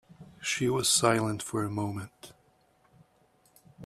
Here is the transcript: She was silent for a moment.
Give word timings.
She 0.41 0.67
was 0.67 0.89
silent 0.89 1.43
for 1.43 1.63
a 1.63 1.69
moment. 1.69 2.33